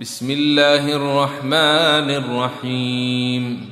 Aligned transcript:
بسم 0.00 0.30
الله 0.30 0.96
الرحمن 0.96 2.10
الرحيم. 2.10 3.70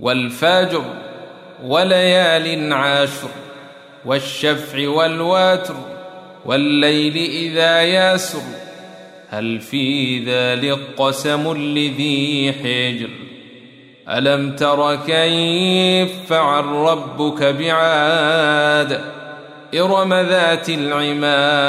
والفجر 0.00 0.84
وليال 1.64 2.72
عاشر 2.72 3.28
والشفع 4.04 4.88
والوتر 4.88 5.74
والليل 6.44 7.16
إذا 7.16 7.82
يسر 7.82 8.40
هل 9.30 9.60
في 9.60 10.18
ذلك 10.24 10.78
قسم 10.96 11.56
لذي 11.56 12.52
حجر؟ 12.52 13.10
ألم 14.08 14.56
تر 14.56 14.96
كيف 15.06 16.10
فعل 16.28 16.64
ربك 16.64 17.42
بعاد 17.42 19.00
إرم 19.74 20.14
ذات 20.14 20.68
العماد؟ 20.68 21.68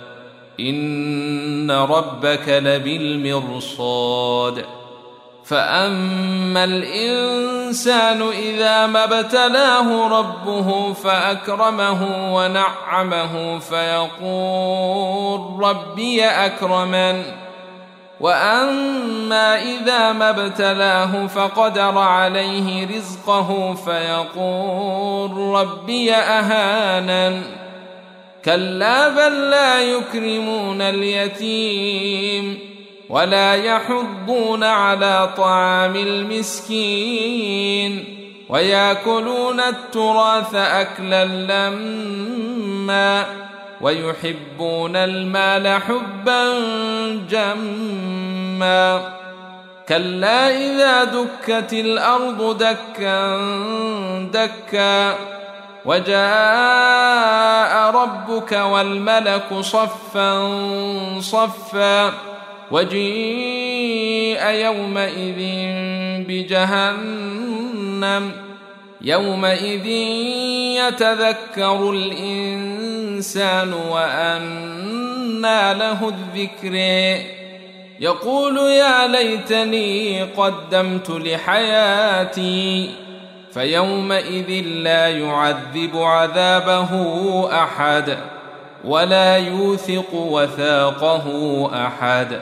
إن 0.69 1.71
ربك 1.71 2.47
لبالمرصاد. 2.47 4.65
فأما 5.45 6.63
الإنسان 6.63 8.21
إذا 8.21 8.87
ما 8.87 9.03
ابتلاه 9.03 10.19
ربه 10.19 10.93
فأكرمه 10.93 12.33
ونعمه 12.35 13.59
فيقول 13.59 15.63
ربي 15.63 16.25
أكرمن. 16.25 17.23
وأما 18.19 19.61
إذا 19.61 20.11
ما 20.11 20.29
ابتلاه 20.29 21.27
فقدر 21.27 21.97
عليه 21.97 22.97
رزقه 22.97 23.73
فيقول 23.73 25.31
ربي 25.31 26.13
أهانن. 26.13 27.61
كلا 28.45 29.09
بل 29.09 29.49
لا 29.49 29.81
يكرمون 29.81 30.81
اليتيم 30.81 32.59
ولا 33.09 33.55
يحضون 33.55 34.63
على 34.63 35.29
طعام 35.37 35.95
المسكين 35.95 38.05
وياكلون 38.49 39.59
التراث 39.59 40.55
أكلا 40.55 41.25
لما 41.25 43.25
ويحبون 43.81 44.95
المال 44.95 45.81
حبا 45.81 46.59
جما 47.29 49.13
كلا 49.89 50.49
إذا 50.49 51.03
دكت 51.03 51.73
الأرض 51.73 52.57
دكا 52.57 53.37
دكا 54.33 55.15
وجاء 55.85 57.91
ربك 57.91 58.51
والملك 58.51 59.53
صفا 59.61 60.49
صفا 61.19 62.13
وجيء 62.71 64.49
يومئذ 64.49 65.39
بجهنم 66.27 68.31
يومئذ 69.01 69.85
يتذكر 70.77 71.91
الإنسان 71.91 73.73
وأنى 73.73 75.73
له 75.73 76.09
الذكر. 76.09 76.75
يقول 77.99 78.57
يا 78.57 79.07
ليتني 79.07 80.23
قدمت 80.23 81.09
لحياتي 81.09 82.89
فيومئذ 83.53 84.65
لا 84.65 85.07
يعذب 85.07 85.97
عذابه 85.97 86.89
أحد 87.63 88.17
ولا 88.85 89.37
يوثق 89.37 90.13
وثاقه 90.13 91.25
أحد. 91.87 92.41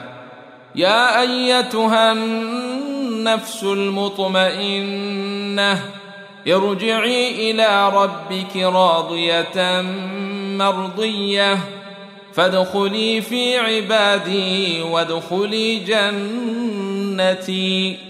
يا 0.74 1.20
أيتها 1.20 2.12
النفس 2.12 3.62
المطمئنة 3.62 5.02
ارجعي 6.48 7.50
إلى 7.50 7.88
ربك 7.88 8.56
راضية 8.56 9.82
مرضية. 10.58 11.58
فادخلي 12.34 13.20
في 13.20 13.58
عبادي 13.58 14.82
وادخلي 14.82 15.76
جنتي. 17.16 18.09